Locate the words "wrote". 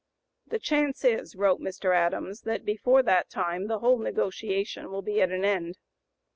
1.35-1.61